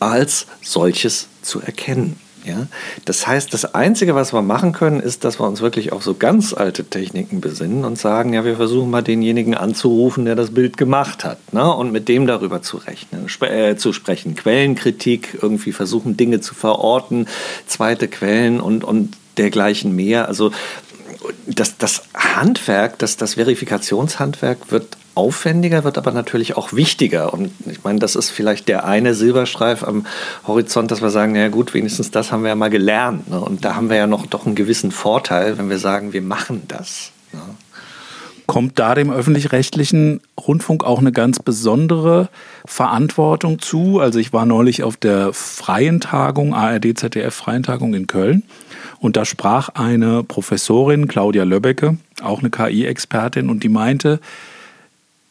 [0.00, 2.20] als solches zu erkennen.
[2.44, 2.66] Ja?
[3.06, 6.12] Das heißt, das Einzige, was wir machen können, ist, dass wir uns wirklich auf so
[6.12, 10.76] ganz alte Techniken besinnen und sagen, ja, wir versuchen mal denjenigen anzurufen, der das Bild
[10.76, 11.72] gemacht hat ne?
[11.72, 14.34] und mit dem darüber zu rechnen, äh, zu sprechen.
[14.34, 17.28] Quellenkritik, irgendwie versuchen, Dinge zu verorten,
[17.66, 20.28] zweite Quellen und, und dergleichen mehr.
[20.28, 20.50] Also
[21.46, 27.32] das, das Handwerk, das, das Verifikationshandwerk wird aufwendiger, wird aber natürlich auch wichtiger.
[27.32, 30.06] Und ich meine, das ist vielleicht der eine Silberstreif am
[30.46, 33.28] Horizont, dass wir sagen, na gut, wenigstens das haben wir ja mal gelernt.
[33.30, 33.40] Ne?
[33.40, 36.62] Und da haben wir ja noch doch einen gewissen Vorteil, wenn wir sagen, wir machen
[36.68, 37.12] das.
[37.32, 37.40] Ne?
[38.46, 42.28] Kommt da dem öffentlich-rechtlichen Rundfunk auch eine ganz besondere
[42.64, 43.98] Verantwortung zu?
[43.98, 48.44] Also ich war neulich auf der freien Tagung, ARD ZDF freien Tagung in Köln.
[49.00, 54.20] Und da sprach eine Professorin, Claudia Löbbecke, auch eine KI-Expertin, und die meinte,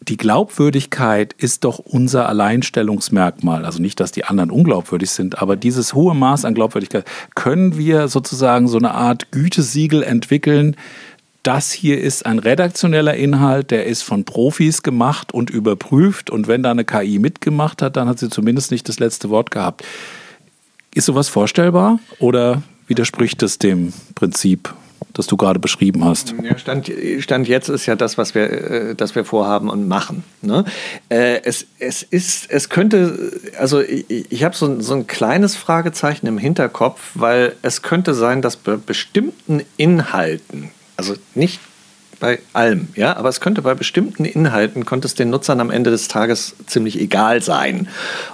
[0.08, 3.66] die Glaubwürdigkeit ist doch unser Alleinstellungsmerkmal.
[3.66, 8.08] Also nicht, dass die anderen unglaubwürdig sind, aber dieses hohe Maß an Glaubwürdigkeit können wir
[8.08, 10.76] sozusagen so eine Art Gütesiegel entwickeln.
[11.46, 16.32] Das hier ist ein redaktioneller Inhalt, der ist von Profis gemacht und überprüft.
[16.32, 19.52] Und wenn da eine KI mitgemacht hat, dann hat sie zumindest nicht das letzte Wort
[19.52, 19.84] gehabt.
[20.96, 24.74] Ist sowas vorstellbar oder widerspricht es dem Prinzip,
[25.14, 26.34] das du gerade beschrieben hast?
[26.42, 30.24] Ja, Stand, Stand jetzt ist ja das, was wir, äh, das wir vorhaben und machen.
[30.42, 30.66] Ne?
[31.10, 36.26] Äh, es, es, ist, es könnte, also ich, ich habe so, so ein kleines Fragezeichen
[36.26, 41.60] im Hinterkopf, weil es könnte sein, dass bei bestimmten Inhalten, also nicht
[42.20, 45.92] bei allem, ja, aber es könnte bei bestimmten Inhalten, konnte es den Nutzern am Ende
[45.92, 47.88] des Tages ziemlich egal sein,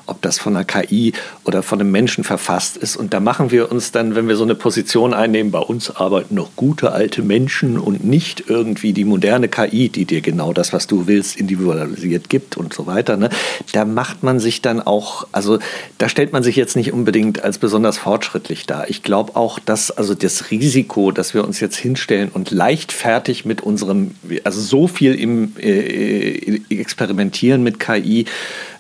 [0.06, 1.14] ob das von einer KI
[1.44, 2.96] oder von einem Menschen verfasst ist.
[2.96, 6.36] Und da machen wir uns dann, wenn wir so eine Position einnehmen, bei uns arbeiten
[6.36, 10.88] noch gute alte Menschen und nicht irgendwie die moderne KI, die dir genau das, was
[10.88, 13.18] du willst, individualisiert gibt und so weiter.
[13.18, 13.30] Ne?
[13.74, 15.60] Da macht man sich dann auch, also
[15.98, 18.90] da stellt man sich jetzt nicht unbedingt als besonders fortschrittlich dar.
[18.90, 23.62] Ich glaube auch, dass also das Risiko, dass wir uns jetzt hinstellen und leichtfertig mit
[23.72, 24.12] unserem,
[24.44, 28.26] also so viel im äh, Experimentieren mit KI,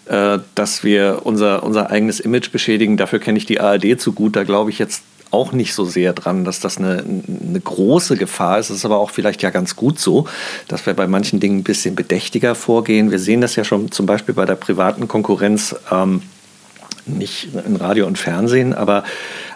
[0.06, 2.97] äh, dass wir unser, unser eigenes Image beschädigen.
[2.97, 4.36] Dafür kenne ich die ARD zu gut.
[4.36, 8.60] Da glaube ich jetzt auch nicht so sehr dran, dass das eine, eine große Gefahr
[8.60, 8.69] ist.
[8.69, 10.27] Es ist aber auch vielleicht ja ganz gut so,
[10.67, 13.12] dass wir bei manchen Dingen ein bisschen bedächtiger vorgehen.
[13.12, 16.21] Wir sehen das ja schon zum Beispiel bei der privaten Konkurrenz, ähm,
[17.06, 19.04] nicht in Radio und Fernsehen, aber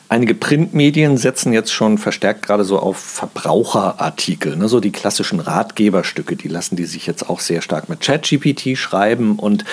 [0.07, 4.69] Einige Printmedien setzen jetzt schon verstärkt gerade so auf Verbraucherartikel, ne?
[4.69, 9.39] so die klassischen Ratgeberstücke, die lassen die sich jetzt auch sehr stark mit ChatGPT schreiben
[9.39, 9.65] und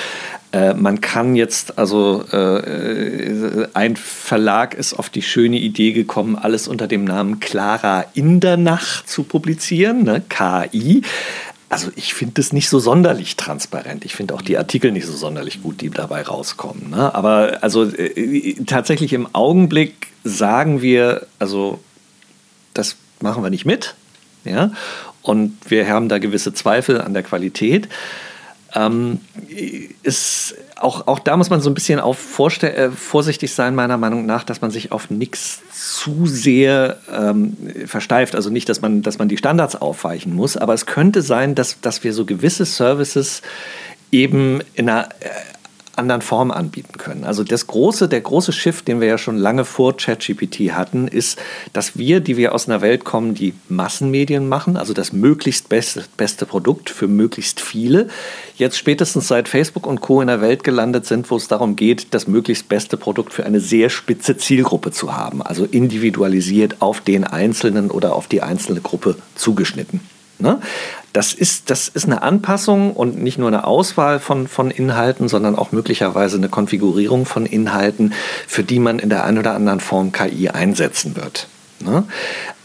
[0.52, 6.68] äh, man kann jetzt, also äh, ein Verlag ist auf die schöne Idee gekommen, alles
[6.68, 10.22] unter dem Namen Clara Indernach zu publizieren, ne?
[10.28, 11.02] KI.
[11.72, 14.04] Also ich finde das nicht so sonderlich transparent.
[14.04, 16.90] Ich finde auch die Artikel nicht so sonderlich gut, die dabei rauskommen.
[16.90, 17.14] Ne?
[17.14, 21.80] Aber also äh, tatsächlich im Augenblick sagen wir, also
[22.74, 23.94] das machen wir nicht mit.
[24.44, 24.72] Ja?
[25.22, 27.88] Und wir haben da gewisse Zweifel an der Qualität.
[28.74, 29.20] Ähm,
[30.02, 32.18] ist, auch, auch da muss man so ein bisschen auf
[32.62, 37.56] äh, vorsichtig sein, meiner Meinung nach, dass man sich auf nichts zu sehr ähm,
[37.86, 38.34] versteift.
[38.34, 41.80] Also nicht, dass man, dass man die Standards aufweichen muss, aber es könnte sein, dass,
[41.80, 43.42] dass wir so gewisse Services
[44.10, 45.28] eben in einer äh,
[45.96, 47.24] anderen Form anbieten können.
[47.24, 51.38] Also das große, der große Shift, den wir ja schon lange vor ChatGPT hatten, ist,
[51.72, 56.04] dass wir, die wir aus einer Welt kommen, die Massenmedien machen, also das möglichst beste,
[56.16, 58.08] beste Produkt für möglichst viele,
[58.56, 60.20] jetzt spätestens seit Facebook und Co.
[60.20, 63.60] in der Welt gelandet sind, wo es darum geht, das möglichst beste Produkt für eine
[63.60, 69.16] sehr spitze Zielgruppe zu haben, also individualisiert auf den Einzelnen oder auf die einzelne Gruppe
[69.34, 70.00] zugeschnitten.
[70.42, 70.60] Ne?
[71.12, 75.54] Das ist, das ist eine Anpassung und nicht nur eine Auswahl von, von Inhalten, sondern
[75.56, 78.12] auch möglicherweise eine Konfigurierung von Inhalten,
[78.48, 81.46] für die man in der einen oder anderen Form KI einsetzen wird.
[81.80, 82.04] Ne?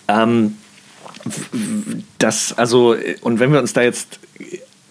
[0.08, 0.58] Ähm,
[2.18, 4.20] das, also, und wenn wir uns da jetzt,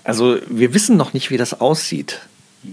[0.04, 2.20] also wir wissen noch nicht, wie das aussieht.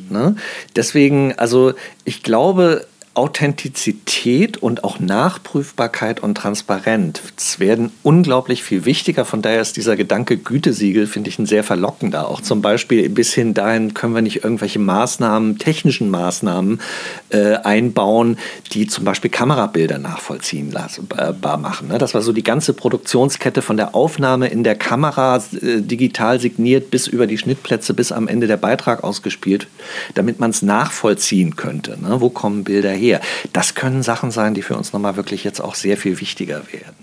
[0.10, 0.36] Ne?
[0.76, 1.74] Deswegen, also
[2.04, 7.22] ich glaube, Authentizität und auch Nachprüfbarkeit und Transparenz
[7.60, 9.24] werden unglaublich viel wichtiger.
[9.24, 12.28] Von daher ist dieser Gedanke Gütesiegel, finde ich, ein sehr verlockender.
[12.28, 16.82] Auch zum Beispiel bis hin dahin können wir nicht irgendwelche Maßnahmen, technischen Maßnahmen
[17.30, 18.40] äh, einbauen,
[18.72, 21.90] die zum Beispiel Kamerabilder nachvollziehbar machen.
[21.90, 22.00] Ne?
[22.00, 26.90] Das war so die ganze Produktionskette von der Aufnahme in der Kamera äh, digital signiert
[26.90, 29.68] bis über die Schnittplätze, bis am Ende der Beitrag ausgespielt,
[30.16, 32.00] damit man es nachvollziehen könnte.
[32.02, 32.20] Ne?
[32.20, 33.03] Wo kommen Bilder her?
[33.04, 33.22] Her.
[33.52, 36.96] Das können Sachen sein, die für uns nochmal wirklich jetzt auch sehr viel wichtiger werden.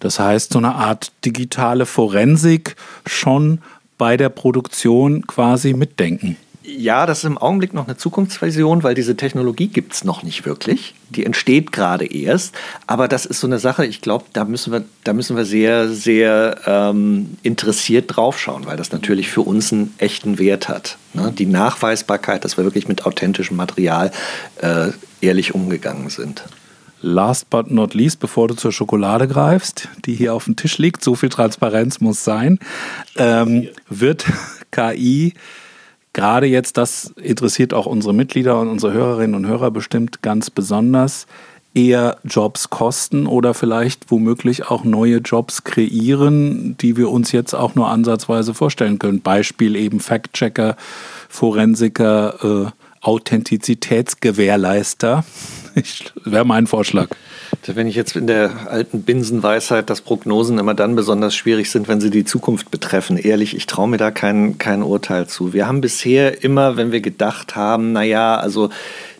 [0.00, 3.60] Das heißt, so eine Art digitale Forensik schon
[3.96, 6.36] bei der Produktion quasi mitdenken.
[6.66, 10.46] Ja, das ist im Augenblick noch eine Zukunftsvision, weil diese Technologie gibt es noch nicht
[10.46, 10.94] wirklich.
[11.10, 12.54] Die entsteht gerade erst.
[12.86, 15.90] Aber das ist so eine Sache, ich glaube, da müssen wir, da müssen wir sehr,
[15.90, 20.96] sehr ähm, interessiert draufschauen, weil das natürlich für uns einen echten Wert hat.
[21.12, 21.34] Ne?
[21.36, 24.10] Die Nachweisbarkeit, dass wir wirklich mit authentischem Material
[24.62, 24.88] äh,
[25.20, 26.44] ehrlich umgegangen sind.
[27.02, 31.04] Last but not least, bevor du zur Schokolade greifst, die hier auf dem Tisch liegt,
[31.04, 32.58] so viel Transparenz muss sein,
[33.18, 34.24] ähm, wird
[34.70, 35.34] KI
[36.14, 41.26] gerade jetzt, das interessiert auch unsere Mitglieder und unsere Hörerinnen und Hörer bestimmt ganz besonders,
[41.74, 47.74] eher Jobs kosten oder vielleicht womöglich auch neue Jobs kreieren, die wir uns jetzt auch
[47.74, 49.20] nur ansatzweise vorstellen können.
[49.20, 50.76] Beispiel eben Fact-Checker,
[51.28, 55.24] Forensiker, äh, Authentizitätsgewährleister.
[56.24, 57.08] Wäre mein Vorschlag.
[57.66, 62.00] Wenn ich jetzt in der alten Binsenweisheit, dass Prognosen immer dann besonders schwierig sind, wenn
[62.00, 63.16] sie die Zukunft betreffen.
[63.16, 65.52] Ehrlich, ich traue mir da kein, kein Urteil zu.
[65.52, 68.70] Wir haben bisher immer, wenn wir gedacht haben, naja, also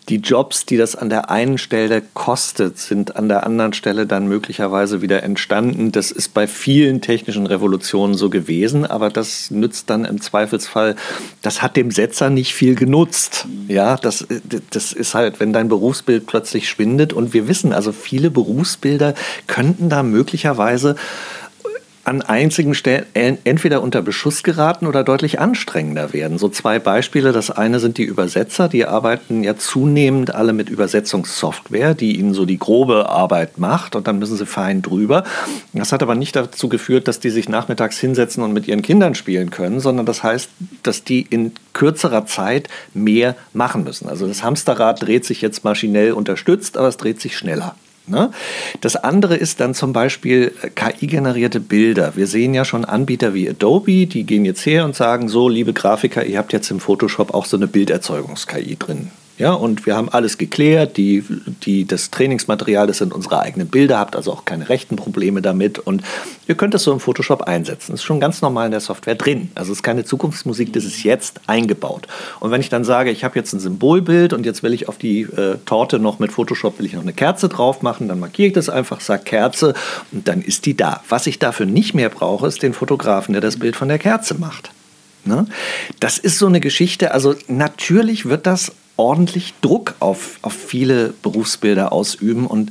[0.08, 4.28] die Jobs, die das an der einen Stelle kostet, sind an der anderen Stelle dann
[4.28, 5.92] möglicherweise wieder entstanden.
[5.92, 10.96] Das ist bei vielen technischen Revolutionen so gewesen, aber das nützt dann im Zweifelsfall,
[11.40, 13.46] das hat dem Setzer nicht viel genutzt.
[13.66, 14.26] Ja, das,
[14.70, 19.14] das ist halt, wenn dein Berufsbild plötzlich schwindet und wir wissen, also viele Berufsbilder
[19.46, 20.96] könnten da möglicherweise
[22.04, 26.38] an einzigen Stellen entweder unter Beschuss geraten oder deutlich anstrengender werden.
[26.38, 27.32] So zwei Beispiele.
[27.32, 28.68] Das eine sind die Übersetzer.
[28.68, 34.06] Die arbeiten ja zunehmend alle mit Übersetzungssoftware, die ihnen so die grobe Arbeit macht und
[34.06, 35.24] dann müssen sie fein drüber.
[35.72, 39.14] Das hat aber nicht dazu geführt, dass die sich nachmittags hinsetzen und mit ihren Kindern
[39.14, 40.50] spielen können, sondern das heißt,
[40.82, 44.08] dass die in kürzerer Zeit mehr machen müssen.
[44.08, 47.74] Also das Hamsterrad dreht sich jetzt maschinell unterstützt, aber es dreht sich schneller.
[48.06, 48.30] Ne?
[48.80, 52.16] Das andere ist dann zum Beispiel äh, KI-generierte Bilder.
[52.16, 55.72] Wir sehen ja schon Anbieter wie Adobe, die gehen jetzt her und sagen, so, liebe
[55.72, 59.10] Grafiker, ihr habt jetzt im Photoshop auch so eine Bilderzeugungs-KI drin.
[59.36, 60.96] Ja, und wir haben alles geklärt.
[60.96, 61.24] Die,
[61.64, 65.80] die, das Trainingsmaterial, das sind unsere eigenen Bilder, habt also auch keine rechten Probleme damit.
[65.80, 66.02] Und
[66.46, 67.92] ihr könnt das so im Photoshop einsetzen.
[67.92, 69.50] Das ist schon ganz normal in der Software drin.
[69.56, 72.06] Also es ist keine Zukunftsmusik, das ist jetzt eingebaut.
[72.38, 74.98] Und wenn ich dann sage, ich habe jetzt ein Symbolbild und jetzt will ich auf
[74.98, 78.48] die äh, Torte noch mit Photoshop will ich noch eine Kerze drauf machen, dann markiere
[78.48, 79.74] ich das einfach, sage Kerze
[80.12, 81.02] und dann ist die da.
[81.08, 84.34] Was ich dafür nicht mehr brauche, ist den Fotografen, der das Bild von der Kerze
[84.34, 84.70] macht.
[85.24, 85.46] Ne?
[85.98, 87.12] Das ist so eine Geschichte.
[87.12, 92.46] Also natürlich wird das ordentlich Druck auf, auf viele Berufsbilder ausüben.
[92.46, 92.70] Und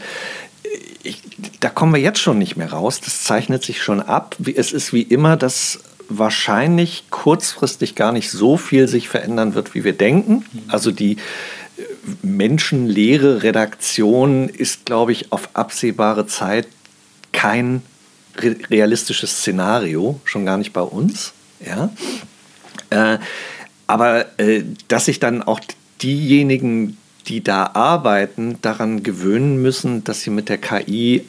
[1.03, 1.21] ich,
[1.59, 3.01] da kommen wir jetzt schon nicht mehr raus.
[3.01, 4.37] Das zeichnet sich schon ab.
[4.55, 9.83] Es ist wie immer, dass wahrscheinlich kurzfristig gar nicht so viel sich verändern wird, wie
[9.83, 10.45] wir denken.
[10.67, 11.81] Also die äh,
[12.21, 16.67] menschenleere Redaktion ist, glaube ich, auf absehbare Zeit
[17.31, 17.81] kein
[18.37, 21.33] realistisches Szenario, schon gar nicht bei uns.
[21.65, 21.91] Ja?
[22.89, 23.19] Äh,
[23.87, 25.59] aber äh, dass sich dann auch
[26.03, 26.97] diejenigen,
[27.27, 31.25] die da arbeiten, daran gewöhnen müssen, dass sie mit der KI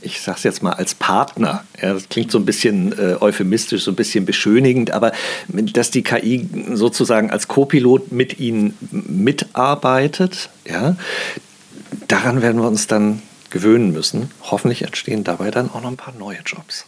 [0.00, 3.84] ich sage es jetzt mal als Partner, ja, das klingt so ein bisschen äh, euphemistisch,
[3.84, 5.12] so ein bisschen beschönigend, aber
[5.48, 10.96] dass die KI sozusagen als Co-Pilot mit ihnen mitarbeitet, ja,
[12.08, 14.30] daran werden wir uns dann gewöhnen müssen.
[14.42, 16.84] Hoffentlich entstehen dabei dann auch noch ein paar neue Jobs.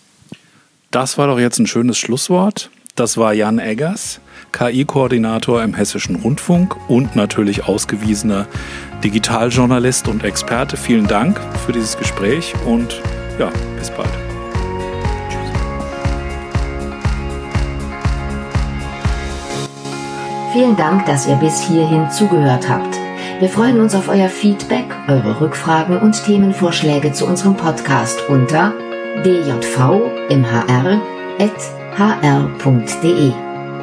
[0.91, 2.71] Das war doch jetzt ein schönes Schlusswort.
[2.97, 4.21] Das war Jan Eggers,
[4.53, 8.47] KI-Koordinator im Hessischen Rundfunk und natürlich ausgewiesener
[9.03, 10.77] Digitaljournalist und Experte.
[10.77, 13.01] Vielen Dank für dieses Gespräch und
[13.39, 14.11] ja, bis bald.
[20.53, 22.99] Vielen Dank, dass ihr bis hierhin zugehört habt.
[23.39, 28.75] Wir freuen uns auf euer Feedback, eure Rückfragen und Themenvorschläge zu unserem Podcast unter
[29.25, 30.31] djvmhr.hr.de.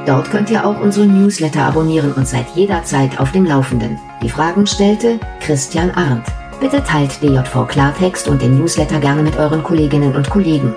[0.08, 4.00] Dort könnt ihr auch unsere Newsletter abonnieren und seid jederzeit auf dem Laufenden.
[4.24, 6.26] Die Fragen stellte Christian Arndt.
[6.62, 10.74] Bitte teilt DJV Klartext und den Newsletter gerne mit euren Kolleginnen und Kollegen.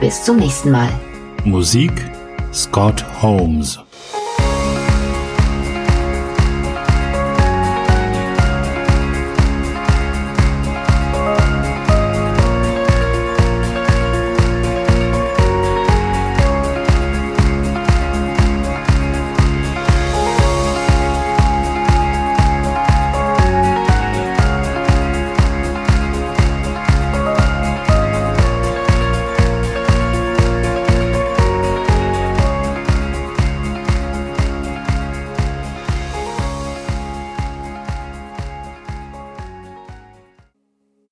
[0.00, 0.90] Bis zum nächsten Mal.
[1.44, 1.92] Musik
[2.52, 3.80] Scott Holmes